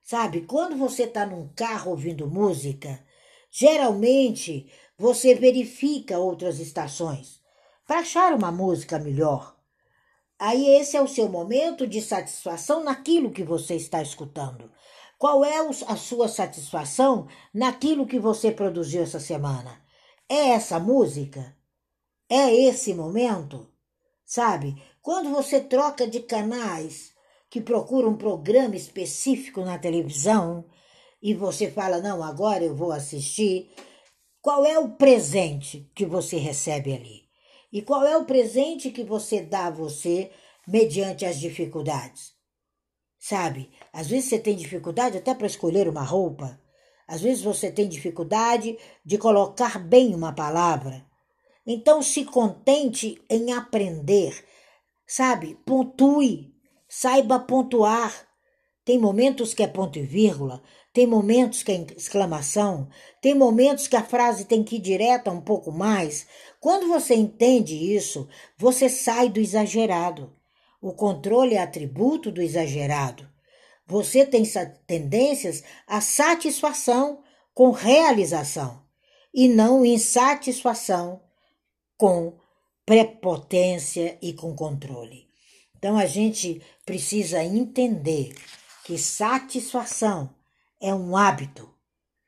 Sabe, 0.02 0.46
quando 0.46 0.78
você 0.78 1.02
está 1.02 1.26
num 1.26 1.48
carro 1.48 1.90
ouvindo 1.90 2.26
música, 2.26 3.04
geralmente 3.50 4.72
você 4.96 5.34
verifica 5.34 6.18
outras 6.18 6.60
estações 6.60 7.40
para 7.86 8.00
achar 8.00 8.32
uma 8.32 8.50
música 8.50 8.98
melhor. 8.98 9.56
Aí 10.38 10.66
esse 10.76 10.96
é 10.96 11.02
o 11.02 11.08
seu 11.08 11.28
momento 11.28 11.86
de 11.86 12.00
satisfação 12.00 12.82
naquilo 12.82 13.30
que 13.30 13.44
você 13.44 13.74
está 13.74 14.02
escutando. 14.02 14.70
Qual 15.18 15.44
é 15.44 15.58
a 15.86 15.96
sua 15.96 16.28
satisfação 16.28 17.28
naquilo 17.52 18.06
que 18.06 18.18
você 18.18 18.50
produziu 18.50 19.02
essa 19.02 19.20
semana? 19.20 19.80
É 20.28 20.50
essa 20.50 20.78
música? 20.78 21.56
É 22.28 22.52
esse 22.52 22.92
momento? 22.92 23.70
Sabe? 24.24 24.82
Quando 25.00 25.30
você 25.30 25.60
troca 25.60 26.06
de 26.06 26.20
canais 26.20 27.12
que 27.48 27.60
procura 27.60 28.08
um 28.08 28.16
programa 28.16 28.74
específico 28.74 29.60
na 29.60 29.78
televisão 29.78 30.64
e 31.22 31.32
você 31.32 31.70
fala, 31.70 32.00
não, 32.00 32.22
agora 32.22 32.64
eu 32.64 32.74
vou 32.74 32.90
assistir, 32.90 33.70
qual 34.44 34.66
é 34.66 34.78
o 34.78 34.90
presente 34.90 35.90
que 35.94 36.04
você 36.04 36.36
recebe 36.36 36.92
ali? 36.92 37.22
E 37.72 37.80
qual 37.80 38.04
é 38.04 38.14
o 38.14 38.26
presente 38.26 38.90
que 38.90 39.02
você 39.02 39.40
dá 39.40 39.68
a 39.68 39.70
você 39.70 40.30
mediante 40.68 41.24
as 41.24 41.40
dificuldades? 41.40 42.34
Sabe? 43.18 43.70
Às 43.90 44.06
vezes 44.06 44.28
você 44.28 44.38
tem 44.38 44.54
dificuldade 44.54 45.16
até 45.16 45.34
para 45.34 45.46
escolher 45.46 45.88
uma 45.88 46.02
roupa. 46.02 46.60
Às 47.08 47.22
vezes 47.22 47.42
você 47.42 47.72
tem 47.72 47.88
dificuldade 47.88 48.76
de 49.02 49.16
colocar 49.16 49.78
bem 49.78 50.14
uma 50.14 50.34
palavra. 50.34 51.06
Então 51.66 52.02
se 52.02 52.26
contente 52.26 53.24
em 53.30 53.50
aprender. 53.50 54.44
Sabe? 55.06 55.54
Pontue. 55.64 56.54
Saiba 56.86 57.40
pontuar. 57.40 58.28
Tem 58.84 58.98
momentos 58.98 59.54
que 59.54 59.62
é 59.62 59.66
ponto 59.66 59.98
e 59.98 60.02
vírgula, 60.02 60.62
tem 60.92 61.06
momentos 61.06 61.62
que 61.62 61.72
é 61.72 61.86
exclamação, 61.96 62.88
tem 63.20 63.34
momentos 63.34 63.88
que 63.88 63.96
a 63.96 64.04
frase 64.04 64.44
tem 64.44 64.62
que 64.62 64.76
ir 64.76 64.80
direta 64.80 65.30
um 65.30 65.40
pouco 65.40 65.72
mais. 65.72 66.26
Quando 66.60 66.86
você 66.86 67.14
entende 67.14 67.74
isso, 67.74 68.28
você 68.58 68.88
sai 68.88 69.28
do 69.28 69.40
exagerado. 69.40 70.32
O 70.82 70.92
controle 70.92 71.54
é 71.54 71.62
atributo 71.62 72.30
do 72.30 72.42
exagerado. 72.42 73.26
Você 73.86 74.26
tem 74.26 74.44
tendências 74.86 75.64
à 75.86 76.00
satisfação 76.00 77.22
com 77.54 77.70
realização 77.70 78.82
e 79.32 79.48
não 79.48 79.84
insatisfação 79.84 81.22
com 81.96 82.38
prepotência 82.84 84.18
e 84.20 84.32
com 84.32 84.54
controle. 84.54 85.26
Então 85.76 85.96
a 85.96 86.06
gente 86.06 86.62
precisa 86.84 87.42
entender 87.42 88.34
que 88.84 88.98
satisfação 88.98 90.34
é 90.80 90.94
um 90.94 91.16
hábito, 91.16 91.74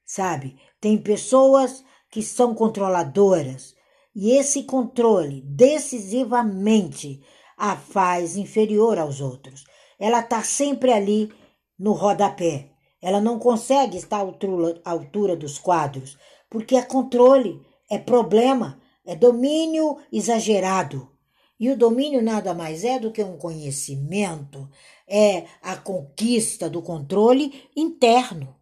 sabe? 0.05 0.59
Tem 0.81 0.97
pessoas 0.97 1.85
que 2.11 2.23
são 2.23 2.55
controladoras 2.55 3.75
e 4.15 4.31
esse 4.31 4.63
controle 4.63 5.43
decisivamente 5.43 7.23
a 7.59 7.77
faz 7.77 8.39
inferior 8.39 8.99
aos 8.99 9.21
outros. 9.21 9.65
Ela 9.99 10.21
está 10.21 10.43
sempre 10.43 10.93
ali 10.93 11.31
no 11.79 11.93
rodapé. 11.93 12.71
Ela 13.03 13.21
não 13.21 13.39
consegue 13.39 13.99
estar 13.99 14.17
à 14.17 14.91
altura, 14.91 15.37
dos 15.37 15.59
quadros, 15.59 16.17
porque 16.49 16.77
é 16.77 16.83
controle, 16.83 17.61
é 17.91 17.99
problema. 17.99 18.81
é 19.05 19.15
domínio 19.15 19.99
exagerado. 20.11 21.15
E 21.59 21.71
o 21.71 21.77
domínio 21.77 22.23
nada 22.23 22.53
mais 22.53 22.85
é 22.85 22.99
do 22.99 23.11
que 23.11 23.23
um 23.23 23.39
conhecimento, 23.39 24.69
é 25.09 25.47
a 25.63 25.77
conquista 25.77 26.69
do 26.69 26.83
controle 26.83 27.69
interno. 27.75 28.55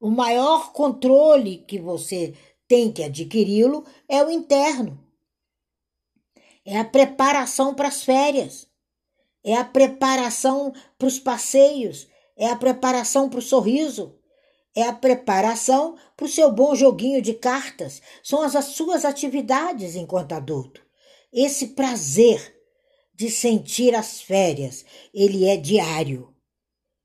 O 0.00 0.10
maior 0.10 0.72
controle 0.72 1.58
que 1.58 1.78
você 1.78 2.34
tem 2.66 2.90
que 2.90 3.02
adquiri-lo 3.02 3.84
é 4.08 4.22
o 4.24 4.30
interno. 4.30 4.98
É 6.64 6.78
a 6.78 6.84
preparação 6.84 7.74
para 7.74 7.88
as 7.88 8.02
férias, 8.02 8.66
é 9.42 9.54
a 9.54 9.64
preparação 9.64 10.72
para 10.98 11.08
os 11.08 11.18
passeios, 11.18 12.08
é 12.36 12.48
a 12.48 12.56
preparação 12.56 13.28
para 13.28 13.38
o 13.38 13.42
sorriso, 13.42 14.18
é 14.74 14.82
a 14.84 14.92
preparação 14.92 15.96
para 16.16 16.24
o 16.26 16.28
seu 16.28 16.50
bom 16.50 16.74
joguinho 16.74 17.20
de 17.20 17.34
cartas, 17.34 18.00
são 18.22 18.42
as, 18.42 18.56
as 18.56 18.66
suas 18.66 19.04
atividades 19.04 19.94
enquanto 19.94 20.32
adulto. 20.32 20.83
Esse 21.36 21.70
prazer 21.70 22.54
de 23.12 23.28
sentir 23.28 23.92
as 23.92 24.22
férias, 24.22 24.84
ele 25.12 25.46
é 25.46 25.56
diário. 25.56 26.32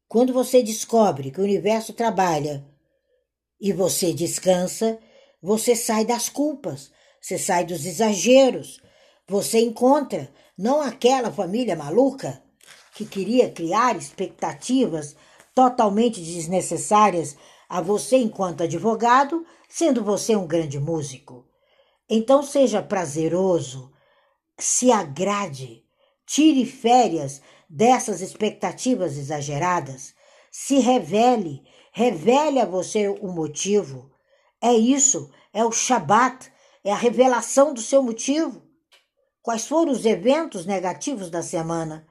Quando 0.07 0.31
você 0.31 0.61
descobre 0.61 1.31
que 1.31 1.41
o 1.41 1.43
universo 1.43 1.93
trabalha 1.93 2.63
e 3.59 3.73
você 3.73 4.13
descansa, 4.13 4.99
você 5.41 5.75
sai 5.75 6.05
das 6.05 6.29
culpas, 6.29 6.91
você 7.19 7.39
sai 7.39 7.65
dos 7.65 7.87
exageros, 7.87 8.79
você 9.27 9.61
encontra 9.61 10.31
não 10.55 10.79
aquela 10.79 11.31
família 11.31 11.75
maluca 11.75 12.39
que 12.93 13.07
queria 13.07 13.49
criar 13.49 13.97
expectativas 13.97 15.15
totalmente 15.55 16.21
desnecessárias 16.21 17.35
a 17.67 17.81
você 17.81 18.17
enquanto 18.17 18.61
advogado, 18.61 19.43
sendo 19.67 20.03
você 20.03 20.35
um 20.35 20.45
grande 20.45 20.79
músico. 20.79 21.47
Então 22.07 22.43
seja 22.43 22.79
prazeroso, 22.79 23.91
se 24.63 24.91
agrade, 24.91 25.83
tire 26.25 26.65
férias 26.65 27.41
dessas 27.69 28.21
expectativas 28.21 29.17
exageradas, 29.17 30.13
se 30.51 30.79
revele, 30.79 31.63
revele 31.91 32.59
a 32.59 32.65
você 32.65 33.07
o 33.07 33.27
motivo. 33.27 34.11
É 34.61 34.73
isso, 34.73 35.31
é 35.53 35.63
o 35.63 35.71
Shabat, 35.71 36.51
é 36.83 36.91
a 36.91 36.95
revelação 36.95 37.73
do 37.73 37.81
seu 37.81 38.01
motivo. 38.03 38.61
Quais 39.41 39.67
foram 39.67 39.91
os 39.91 40.05
eventos 40.05 40.65
negativos 40.65 41.29
da 41.29 41.41
semana? 41.41 42.05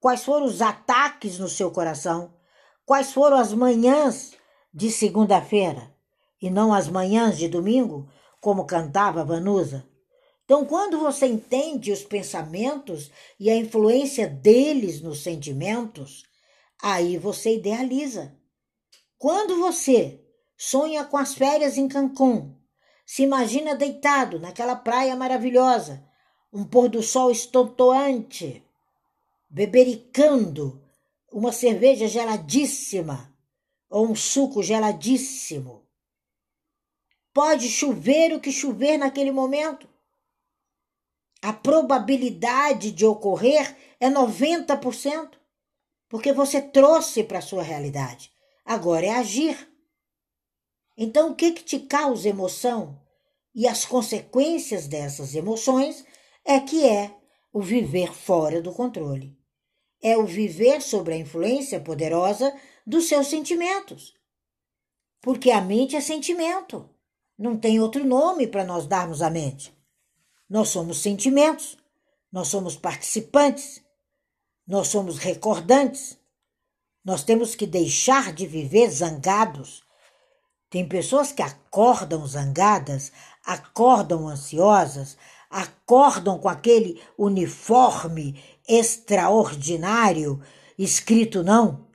Quais 0.00 0.24
foram 0.24 0.46
os 0.46 0.62
ataques 0.62 1.38
no 1.38 1.48
seu 1.48 1.70
coração? 1.70 2.34
Quais 2.86 3.12
foram 3.12 3.36
as 3.36 3.52
manhãs 3.52 4.32
de 4.72 4.90
segunda-feira 4.90 5.94
e 6.40 6.48
não 6.48 6.72
as 6.72 6.88
manhãs 6.88 7.36
de 7.36 7.48
domingo, 7.48 8.08
como 8.40 8.64
cantava 8.64 9.24
Vanusa. 9.24 9.86
Então, 10.50 10.64
quando 10.64 10.98
você 10.98 11.26
entende 11.26 11.92
os 11.92 12.02
pensamentos 12.02 13.08
e 13.38 13.48
a 13.48 13.54
influência 13.54 14.26
deles 14.26 15.00
nos 15.00 15.22
sentimentos, 15.22 16.24
aí 16.82 17.16
você 17.16 17.54
idealiza. 17.54 18.36
Quando 19.16 19.60
você 19.60 20.20
sonha 20.56 21.04
com 21.04 21.16
as 21.16 21.34
férias 21.34 21.78
em 21.78 21.86
Cancún, 21.86 22.52
se 23.06 23.22
imagina 23.22 23.76
deitado 23.76 24.40
naquela 24.40 24.74
praia 24.74 25.14
maravilhosa, 25.14 26.04
um 26.52 26.64
pôr 26.64 26.88
do 26.88 27.00
sol 27.00 27.30
estontoante, 27.30 28.60
bebericando 29.48 30.82
uma 31.32 31.52
cerveja 31.52 32.08
geladíssima, 32.08 33.32
ou 33.88 34.04
um 34.04 34.16
suco 34.16 34.64
geladíssimo. 34.64 35.86
Pode 37.32 37.68
chover 37.68 38.32
o 38.32 38.40
que 38.40 38.50
chover 38.50 38.98
naquele 38.98 39.30
momento. 39.30 39.88
A 41.42 41.52
probabilidade 41.52 42.90
de 42.90 43.06
ocorrer 43.06 43.74
é 43.98 44.10
90%, 44.10 45.30
porque 46.08 46.32
você 46.32 46.60
trouxe 46.60 47.24
para 47.24 47.38
a 47.38 47.42
sua 47.42 47.62
realidade. 47.62 48.30
Agora 48.64 49.06
é 49.06 49.10
agir. 49.10 49.68
Então, 50.96 51.30
o 51.30 51.34
que, 51.34 51.52
que 51.52 51.64
te 51.64 51.78
causa 51.80 52.28
emoção? 52.28 53.00
E 53.54 53.66
as 53.66 53.86
consequências 53.86 54.86
dessas 54.86 55.34
emoções 55.34 56.04
é 56.44 56.60
que 56.60 56.86
é 56.86 57.14
o 57.52 57.60
viver 57.62 58.12
fora 58.12 58.60
do 58.60 58.72
controle. 58.72 59.36
É 60.02 60.16
o 60.16 60.26
viver 60.26 60.80
sob 60.80 61.12
a 61.12 61.16
influência 61.16 61.80
poderosa 61.80 62.54
dos 62.86 63.08
seus 63.08 63.28
sentimentos. 63.28 64.14
Porque 65.20 65.50
a 65.50 65.60
mente 65.60 65.96
é 65.96 66.00
sentimento. 66.00 66.88
Não 67.38 67.56
tem 67.56 67.80
outro 67.80 68.04
nome 68.04 68.46
para 68.46 68.64
nós 68.64 68.86
darmos 68.86 69.22
à 69.22 69.30
mente. 69.30 69.74
Nós 70.50 70.70
somos 70.70 70.98
sentimentos, 70.98 71.78
nós 72.32 72.48
somos 72.48 72.76
participantes, 72.76 73.80
nós 74.66 74.88
somos 74.88 75.18
recordantes. 75.18 76.18
Nós 77.04 77.22
temos 77.22 77.54
que 77.54 77.66
deixar 77.66 78.32
de 78.32 78.46
viver 78.46 78.90
zangados. 78.90 79.82
Tem 80.68 80.86
pessoas 80.86 81.32
que 81.32 81.40
acordam 81.40 82.26
zangadas, 82.26 83.12
acordam 83.44 84.28
ansiosas, 84.28 85.16
acordam 85.48 86.38
com 86.38 86.48
aquele 86.48 87.00
uniforme 87.16 88.42
extraordinário 88.68 90.42
escrito 90.76 91.42
não 91.42 91.88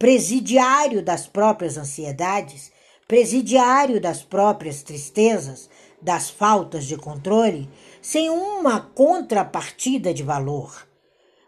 presidiário 0.00 1.04
das 1.04 1.26
próprias 1.26 1.76
ansiedades, 1.76 2.72
presidiário 3.06 4.00
das 4.00 4.22
próprias 4.22 4.82
tristezas, 4.82 5.68
das 6.00 6.30
faltas 6.30 6.86
de 6.86 6.96
controle, 6.96 7.68
sem 8.02 8.30
uma 8.30 8.80
contrapartida 8.80 10.12
de 10.12 10.22
valor. 10.22 10.86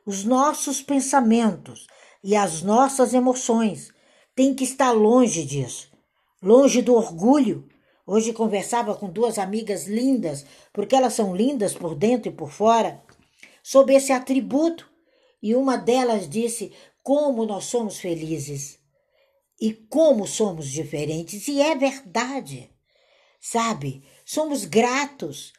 Os 0.05 0.25
nossos 0.25 0.83
pensamentos 0.83 1.87
e 2.23 2.37
as 2.37 2.63
nossas 2.63 3.15
emoções 3.15 3.91
têm 4.35 4.55
que 4.55 4.65
estar 4.65 4.93
longe 4.93 5.45
disso, 5.45 5.91
longe 6.43 6.83
do 6.83 6.95
orgulho. 6.95 7.69
Hoje 8.07 8.33
conversava 8.33 8.95
com 8.95 9.09
duas 9.09 9.39
amigas 9.39 9.87
lindas, 9.87 10.45
porque 10.73 10.97
elas 10.97 11.13
são 11.13 11.35
lindas 11.35 11.75
por 11.75 11.95
dentro 11.95 12.31
e 12.31 12.35
por 12.35 12.51
fora, 12.51 13.03
sobre 13.63 13.95
esse 13.95 14.13
atributo. 14.13 14.91
E 15.41 15.55
uma 15.55 15.77
delas 15.77 16.29
disse: 16.29 16.73
como 17.03 17.45
nós 17.45 17.65
somos 17.65 17.99
felizes 17.99 18.79
e 19.61 19.73
como 19.73 20.27
somos 20.27 20.69
diferentes. 20.69 21.47
E 21.49 21.61
é 21.61 21.75
verdade, 21.75 22.71
sabe? 23.41 24.05
Somos 24.25 24.65
gratos. 24.65 25.53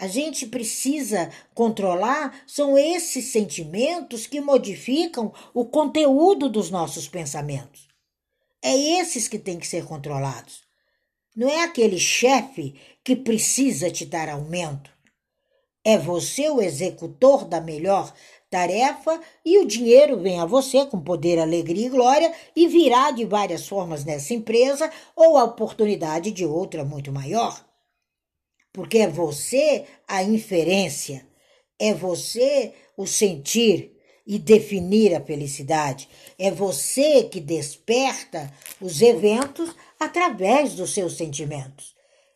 A 0.00 0.08
gente 0.08 0.46
precisa 0.46 1.30
controlar, 1.52 2.42
são 2.46 2.78
esses 2.78 3.26
sentimentos 3.26 4.26
que 4.26 4.40
modificam 4.40 5.30
o 5.52 5.66
conteúdo 5.66 6.48
dos 6.48 6.70
nossos 6.70 7.06
pensamentos. 7.06 7.86
É 8.62 8.74
esses 8.74 9.28
que 9.28 9.38
têm 9.38 9.58
que 9.58 9.66
ser 9.66 9.84
controlados. 9.84 10.62
Não 11.36 11.46
é 11.46 11.64
aquele 11.64 11.98
chefe 11.98 12.80
que 13.04 13.14
precisa 13.14 13.90
te 13.90 14.06
dar 14.06 14.30
aumento. 14.30 14.90
É 15.84 15.98
você 15.98 16.48
o 16.48 16.62
executor 16.62 17.44
da 17.44 17.60
melhor 17.60 18.10
tarefa 18.48 19.20
e 19.44 19.58
o 19.58 19.66
dinheiro 19.66 20.18
vem 20.18 20.40
a 20.40 20.46
você 20.46 20.86
com 20.86 20.98
poder, 20.98 21.38
alegria 21.38 21.88
e 21.88 21.90
glória 21.90 22.32
e 22.56 22.66
virá 22.66 23.10
de 23.10 23.26
várias 23.26 23.68
formas 23.68 24.02
nessa 24.02 24.32
empresa 24.32 24.90
ou 25.14 25.36
a 25.36 25.44
oportunidade 25.44 26.30
de 26.30 26.46
outra 26.46 26.86
muito 26.86 27.12
maior. 27.12 27.68
Porque 28.72 28.98
é 28.98 29.08
você 29.08 29.84
a 30.06 30.22
inferência, 30.22 31.26
é 31.78 31.92
você 31.92 32.72
o 32.96 33.06
sentir 33.06 33.96
e 34.26 34.38
definir 34.38 35.14
a 35.14 35.20
felicidade. 35.20 36.08
É 36.38 36.50
você 36.50 37.24
que 37.24 37.40
desperta 37.40 38.52
os 38.80 39.02
eventos 39.02 39.74
através 39.98 40.74
dos 40.74 40.94
seus 40.94 41.16
sentimentos. 41.16 41.94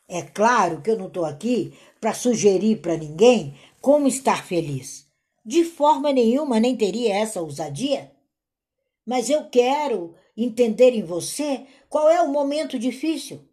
É 0.09 0.23
claro 0.23 0.83
que 0.83 0.91
eu 0.91 0.99
não 0.99 1.07
estou 1.07 1.25
aqui 1.25 1.73
para 2.01 2.13
sugerir 2.13 2.81
para 2.81 2.97
ninguém 2.97 3.55
como 3.81 4.09
estar 4.09 4.45
feliz. 4.45 5.07
De 5.45 5.63
forma 5.65 6.13
nenhuma 6.13 6.59
nem 6.59 6.77
teria 6.77 7.15
essa 7.15 7.41
ousadia. 7.41 8.11
Mas 9.07 9.29
eu 9.29 9.49
quero 9.49 10.15
entender 10.37 10.93
em 10.93 11.03
você 11.03 11.67
qual 11.89 12.09
é 12.09 12.21
o 12.23 12.29
momento 12.29 12.79
difícil, 12.79 13.47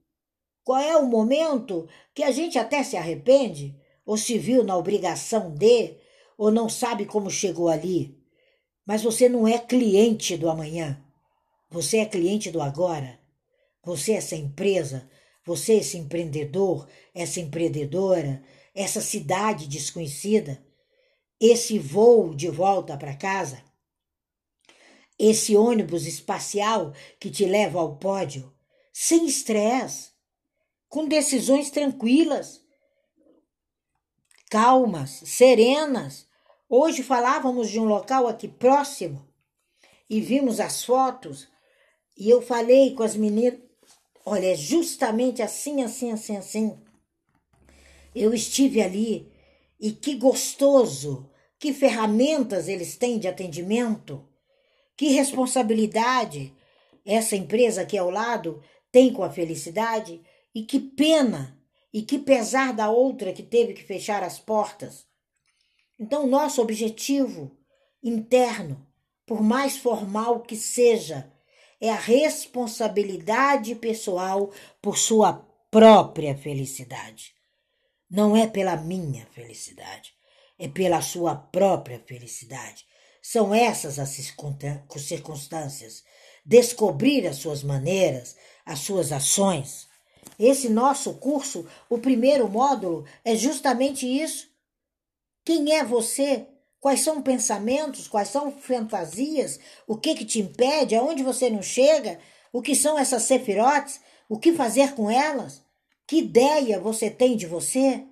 qual 0.63 0.80
é 0.80 0.95
o 0.97 1.06
momento 1.06 1.88
que 2.13 2.24
a 2.24 2.32
gente 2.32 2.58
até 2.58 2.84
se 2.84 2.97
arrepende, 2.97 3.76
ou 4.06 4.17
se 4.17 4.38
viu 4.38 4.63
na 4.63 4.76
obrigação 4.78 5.52
de, 5.52 5.95
ou 6.38 6.52
não 6.52 6.67
sabe 6.69 7.06
como 7.06 7.30
chegou 7.30 7.69
ali. 7.69 8.17
Mas 8.86 9.04
você 9.04 9.30
não 9.30 9.47
é 9.47 9.58
cliente 9.58 10.36
do 10.38 10.50
amanhã. 10.50 11.02
Você 11.69 11.97
é 11.97 12.06
cliente 12.06 12.52
do 12.52 12.62
agora. 12.62 13.19
Você, 13.84 14.13
é 14.13 14.15
essa 14.15 14.36
empresa, 14.36 15.10
você, 15.45 15.76
esse 15.76 15.97
empreendedor, 15.97 16.88
essa 17.13 17.39
empreendedora, 17.39 18.43
essa 18.76 19.02
cidade 19.02 19.67
desconhecida 19.67 20.62
esse 21.41 21.80
voo 21.80 22.36
de 22.36 22.50
volta 22.50 22.95
para 22.95 23.15
casa, 23.15 23.63
esse 25.17 25.56
ônibus 25.56 26.06
espacial 26.06 26.93
que 27.19 27.32
te 27.32 27.45
leva 27.45 27.80
ao 27.80 27.97
pódio, 27.97 28.54
sem 28.93 29.26
estresse, 29.26 30.11
com 30.91 31.08
decisões 31.08 31.71
tranquilas, 31.71 32.62
calmas, 34.49 35.21
serenas. 35.25 36.27
Hoje 36.67 37.01
falávamos 37.01 37.69
de 37.69 37.80
um 37.80 37.86
local 37.86 38.27
aqui 38.27 38.49
próximo 38.49 39.25
e 40.10 40.19
vimos 40.19 40.60
as 40.60 40.84
fotos 40.84 41.47
e 42.17 42.30
eu 42.30 42.41
falei 42.41 42.93
com 42.93 43.04
as 43.04 43.15
meninas, 43.15 43.58
olha, 44.25 44.51
é 44.51 44.56
justamente 44.56 45.41
assim, 45.41 45.82
assim, 45.82 46.12
assim, 46.12 46.36
assim. 46.36 46.77
Eu 48.13 48.34
estive 48.34 48.82
ali 48.82 49.32
e 49.80 49.93
que 49.93 50.15
gostoso, 50.15 51.32
que 51.58 51.71
ferramentas 51.71 52.67
eles 52.67 52.97
têm 52.97 53.17
de 53.17 53.30
atendimento, 53.30 54.27
que 54.97 55.08
responsabilidade 55.08 56.54
essa 57.06 57.38
empresa 57.38 57.84
aqui 57.84 57.97
ao 57.97 58.10
lado 58.10 58.62
tem 58.91 59.13
com 59.13 59.23
a 59.23 59.30
felicidade 59.30 60.21
e 60.53 60.63
que 60.63 60.79
pena 60.79 61.57
e 61.93 62.01
que 62.01 62.19
pesar 62.19 62.73
da 62.73 62.89
outra 62.89 63.33
que 63.33 63.43
teve 63.43 63.73
que 63.73 63.83
fechar 63.83 64.23
as 64.23 64.39
portas. 64.39 65.05
Então, 65.99 66.25
nosso 66.25 66.61
objetivo 66.61 67.51
interno, 68.03 68.87
por 69.25 69.41
mais 69.41 69.77
formal 69.77 70.41
que 70.41 70.55
seja, 70.55 71.31
é 71.79 71.89
a 71.89 71.95
responsabilidade 71.95 73.75
pessoal 73.75 74.51
por 74.81 74.97
sua 74.97 75.33
própria 75.69 76.37
felicidade. 76.37 77.33
Não 78.09 78.35
é 78.35 78.45
pela 78.45 78.75
minha 78.75 79.25
felicidade, 79.27 80.13
é 80.59 80.67
pela 80.67 81.01
sua 81.01 81.35
própria 81.35 81.99
felicidade. 81.99 82.85
São 83.21 83.53
essas 83.53 83.99
as 83.99 84.09
circunstâncias. 84.09 86.03
Descobrir 86.45 87.27
as 87.27 87.37
suas 87.37 87.63
maneiras, 87.63 88.35
as 88.65 88.79
suas 88.79 89.11
ações. 89.11 89.87
Esse 90.39 90.69
nosso 90.69 91.13
curso, 91.15 91.67
o 91.89 91.97
primeiro 91.97 92.49
módulo, 92.49 93.05
é 93.23 93.36
justamente 93.36 94.05
isso. 94.05 94.47
Quem 95.45 95.73
é 95.73 95.84
você? 95.84 96.47
Quais 96.79 97.01
são 97.01 97.21
pensamentos? 97.21 98.07
Quais 98.07 98.29
são 98.29 98.51
fantasias? 98.51 99.60
O 99.88 99.95
que, 99.95 100.15
que 100.15 100.25
te 100.25 100.39
impede? 100.39 100.95
Aonde 100.95 101.21
você 101.21 101.49
não 101.49 101.62
chega? 101.62 102.19
O 102.51 102.62
que 102.62 102.75
são 102.75 102.97
essas 102.97 103.23
sefirotes? 103.23 104.01
O 104.27 104.39
que 104.39 104.53
fazer 104.53 104.93
com 104.95 105.10
elas? 105.10 105.62
Que 106.07 106.17
ideia 106.17 106.79
você 106.79 107.10
tem 107.10 107.38
de 107.38 107.45
você? 107.45 108.03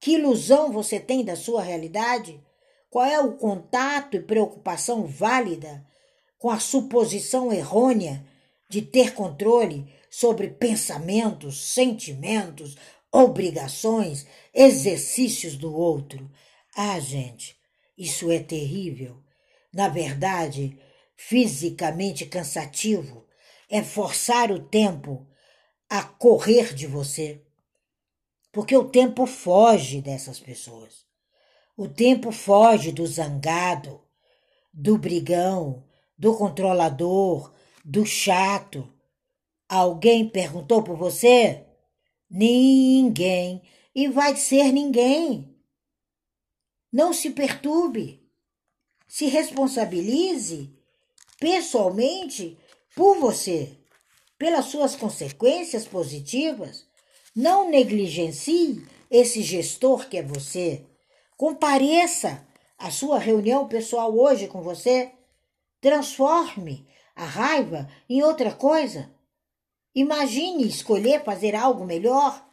Que 0.00 0.12
ilusão 0.12 0.72
você 0.72 0.98
tem 0.98 1.24
da 1.24 1.36
sua 1.36 1.62
realidade? 1.62 2.42
Qual 2.90 3.04
é 3.04 3.20
o 3.20 3.36
contato 3.36 4.16
e 4.16 4.20
preocupação 4.20 5.06
válida 5.06 5.84
com 6.38 6.50
a 6.50 6.58
suposição 6.58 7.52
errônea 7.52 8.24
de 8.68 8.82
ter 8.82 9.14
controle 9.14 9.92
sobre 10.16 10.46
pensamentos, 10.46 11.72
sentimentos, 11.72 12.76
obrigações, 13.10 14.24
exercícios 14.54 15.56
do 15.56 15.74
outro. 15.74 16.30
Ah, 16.76 17.00
gente, 17.00 17.56
isso 17.98 18.30
é 18.30 18.38
terrível. 18.38 19.20
Na 19.72 19.88
verdade, 19.88 20.78
fisicamente 21.16 22.26
cansativo 22.26 23.26
é 23.68 23.82
forçar 23.82 24.52
o 24.52 24.60
tempo 24.60 25.26
a 25.90 26.04
correr 26.04 26.72
de 26.72 26.86
você. 26.86 27.42
Porque 28.52 28.76
o 28.76 28.88
tempo 28.88 29.26
foge 29.26 30.00
dessas 30.00 30.38
pessoas. 30.38 31.04
O 31.76 31.88
tempo 31.88 32.30
foge 32.30 32.92
do 32.92 33.04
zangado, 33.04 34.00
do 34.72 34.96
brigão, 34.96 35.84
do 36.16 36.36
controlador, 36.36 37.52
do 37.84 38.06
chato. 38.06 38.94
Alguém 39.74 40.28
perguntou 40.28 40.84
por 40.84 40.96
você? 40.96 41.66
Ninguém. 42.30 43.60
E 43.92 44.06
vai 44.06 44.36
ser 44.36 44.70
ninguém. 44.70 45.52
Não 46.92 47.12
se 47.12 47.30
perturbe. 47.30 48.24
Se 49.08 49.26
responsabilize 49.26 50.72
pessoalmente 51.40 52.56
por 52.94 53.18
você, 53.18 53.76
pelas 54.38 54.66
suas 54.66 54.94
consequências 54.94 55.88
positivas. 55.88 56.86
Não 57.34 57.68
negligencie 57.68 58.86
esse 59.10 59.42
gestor 59.42 60.08
que 60.08 60.18
é 60.18 60.22
você. 60.22 60.86
Compareça 61.36 62.46
à 62.78 62.92
sua 62.92 63.18
reunião 63.18 63.66
pessoal 63.66 64.16
hoje 64.16 64.46
com 64.46 64.62
você. 64.62 65.10
Transforme 65.80 66.86
a 67.16 67.24
raiva 67.24 67.90
em 68.08 68.22
outra 68.22 68.52
coisa. 68.52 69.12
Imagine 69.94 70.66
escolher 70.66 71.22
fazer 71.22 71.54
algo 71.54 71.84
melhor. 71.84 72.44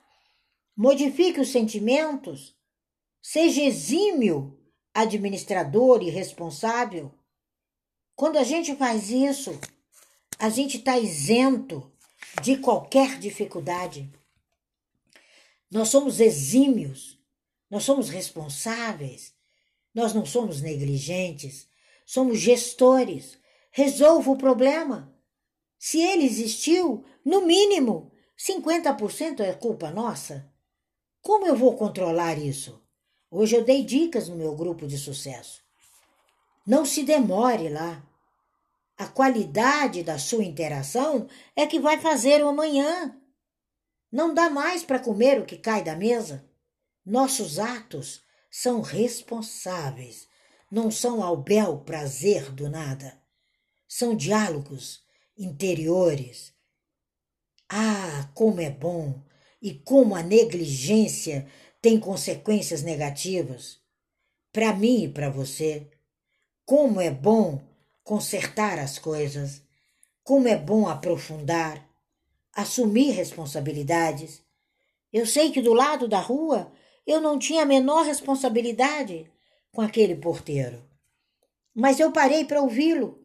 Modifique 0.76 1.40
os 1.40 1.52
sentimentos. 1.52 2.56
Seja 3.22 3.62
exímio, 3.62 4.60
administrador 4.94 6.04
e 6.04 6.10
responsável. 6.10 7.12
Quando 8.16 8.38
a 8.38 8.44
gente 8.44 8.76
faz 8.76 9.10
isso, 9.10 9.60
a 10.38 10.50
gente 10.50 10.78
está 10.78 10.98
isento 10.98 11.92
de 12.42 12.58
qualquer 12.58 13.18
dificuldade. 13.18 14.12
Nós 15.70 15.90
somos 15.90 16.20
exímios, 16.20 17.18
nós 17.70 17.84
somos 17.84 18.10
responsáveis, 18.10 19.34
nós 19.94 20.14
não 20.14 20.26
somos 20.26 20.62
negligentes, 20.62 21.68
somos 22.06 22.40
gestores. 22.40 23.40
Resolva 23.72 24.32
o 24.32 24.38
problema. 24.38 25.11
Se 25.84 26.00
ele 26.00 26.26
existiu, 26.26 27.04
no 27.26 27.42
mínimo, 27.42 28.12
50% 28.38 29.40
é 29.40 29.52
culpa 29.52 29.90
nossa. 29.90 30.48
Como 31.24 31.48
eu 31.48 31.56
vou 31.56 31.76
controlar 31.76 32.38
isso? 32.38 32.80
Hoje 33.32 33.56
eu 33.56 33.64
dei 33.64 33.84
dicas 33.84 34.30
no 34.30 34.36
meu 34.36 34.56
grupo 34.56 34.86
de 34.86 34.96
sucesso. 34.96 35.64
Não 36.68 36.86
se 36.86 37.02
demore 37.02 37.68
lá. 37.68 38.08
A 38.96 39.08
qualidade 39.08 40.04
da 40.04 40.20
sua 40.20 40.44
interação 40.44 41.28
é 41.56 41.66
que 41.66 41.80
vai 41.80 42.00
fazer 42.00 42.44
o 42.44 42.50
amanhã. 42.50 43.20
Não 44.12 44.36
dá 44.36 44.52
mais 44.52 44.84
para 44.84 45.00
comer 45.00 45.42
o 45.42 45.46
que 45.48 45.58
cai 45.58 45.84
da 45.84 45.96
mesa. 45.96 46.48
Nossos 47.04 47.58
atos 47.58 48.22
são 48.52 48.82
responsáveis, 48.82 50.28
não 50.70 50.92
são 50.92 51.24
ao 51.24 51.38
bel 51.38 51.80
prazer 51.80 52.52
do 52.52 52.70
nada. 52.70 53.20
São 53.88 54.16
diálogos 54.16 55.02
interiores. 55.38 56.54
Ah, 57.70 58.30
como 58.34 58.60
é 58.60 58.70
bom 58.70 59.22
e 59.62 59.74
como 59.74 60.16
a 60.16 60.24
negligência 60.24 61.48
tem 61.82 62.00
consequências 62.00 62.84
negativas 62.84 63.80
para 64.52 64.74
mim 64.74 65.04
e 65.04 65.10
para 65.10 65.30
você. 65.30 65.90
Como 66.66 67.00
é 67.00 67.10
bom 67.10 67.62
consertar 68.04 68.78
as 68.78 69.00
coisas, 69.00 69.62
como 70.24 70.48
é 70.48 70.58
bom 70.58 70.88
aprofundar, 70.88 71.88
assumir 72.54 73.12
responsabilidades. 73.12 74.42
Eu 75.12 75.26
sei 75.26 75.52
que 75.52 75.62
do 75.62 75.74
lado 75.74 76.08
da 76.08 76.20
rua 76.20 76.72
eu 77.06 77.20
não 77.20 77.40
tinha 77.40 77.64
a 77.64 77.66
menor 77.66 78.06
responsabilidade 78.06 79.32
com 79.72 79.82
aquele 79.82 80.16
porteiro, 80.16 80.84
mas 81.74 82.00
eu 82.00 82.12
parei 82.12 82.46
para 82.46 82.62
ouvi-lo 82.62 83.21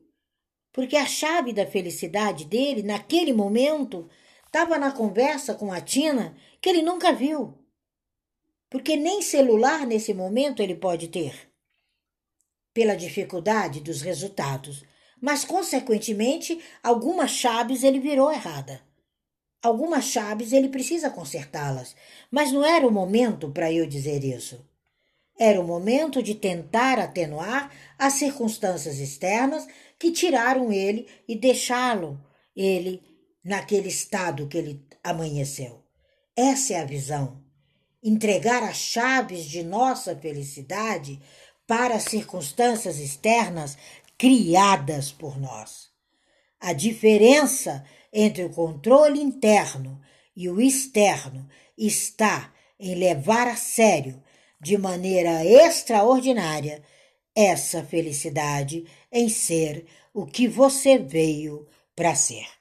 porque 0.76 0.94
a 0.98 1.06
chave 1.06 1.54
da 1.54 1.66
felicidade 1.66 2.44
dele, 2.44 2.82
naquele 2.82 3.32
momento, 3.32 4.10
estava 4.44 4.76
na 4.76 4.92
conversa 4.92 5.54
com 5.54 5.72
a 5.72 5.80
Tina 5.80 6.36
que 6.60 6.68
ele 6.68 6.82
nunca 6.82 7.14
viu. 7.14 7.54
Porque 8.68 8.94
nem 8.94 9.22
celular 9.22 9.86
nesse 9.86 10.12
momento 10.12 10.62
ele 10.62 10.74
pode 10.74 11.08
ter, 11.08 11.50
pela 12.74 12.94
dificuldade 12.94 13.80
dos 13.80 14.02
resultados. 14.02 14.84
Mas, 15.18 15.46
consequentemente, 15.46 16.62
algumas 16.82 17.30
chaves 17.30 17.82
ele 17.82 17.98
virou 17.98 18.30
errada. 18.30 18.82
Algumas 19.62 20.04
chaves 20.04 20.52
ele 20.52 20.68
precisa 20.68 21.08
consertá-las, 21.08 21.96
mas 22.30 22.52
não 22.52 22.62
era 22.62 22.86
o 22.86 22.92
momento 22.92 23.50
para 23.50 23.72
eu 23.72 23.86
dizer 23.86 24.22
isso. 24.22 24.62
Era 25.38 25.58
o 25.58 25.66
momento 25.66 26.22
de 26.22 26.34
tentar 26.34 26.98
atenuar 26.98 27.70
as 27.98 28.14
circunstâncias 28.14 28.98
externas 28.98 29.66
que 29.98 30.10
tiraram 30.10 30.72
ele 30.72 31.06
e 31.26 31.36
deixá-lo 31.36 32.20
ele 32.54 33.02
naquele 33.44 33.88
estado 33.88 34.46
que 34.48 34.58
ele 34.58 34.84
amanheceu. 35.02 35.82
Essa 36.36 36.74
é 36.74 36.80
a 36.80 36.84
visão. 36.84 37.42
Entregar 38.02 38.62
as 38.62 38.76
chaves 38.76 39.44
de 39.44 39.62
nossa 39.62 40.14
felicidade 40.14 41.20
para 41.66 41.96
as 41.96 42.04
circunstâncias 42.04 42.98
externas 42.98 43.76
criadas 44.18 45.10
por 45.10 45.38
nós. 45.38 45.88
A 46.60 46.72
diferença 46.72 47.84
entre 48.12 48.44
o 48.44 48.50
controle 48.50 49.20
interno 49.20 50.00
e 50.34 50.48
o 50.48 50.60
externo 50.60 51.48
está 51.76 52.52
em 52.78 52.94
levar 52.94 53.46
a 53.48 53.56
sério, 53.56 54.22
de 54.60 54.76
maneira 54.78 55.44
extraordinária, 55.44 56.82
essa 57.34 57.84
felicidade 57.84 58.86
em 59.16 59.28
ser 59.30 59.86
o 60.12 60.26
que 60.26 60.46
você 60.46 60.98
veio 60.98 61.66
para 61.94 62.14
ser. 62.14 62.55